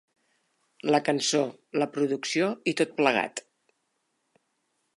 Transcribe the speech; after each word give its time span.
La 0.95 1.01
cançó, 1.09 1.41
la 1.83 1.87
producció 1.97 2.47
i 2.71 2.73
tot 2.81 2.95
plegat. 3.03 3.43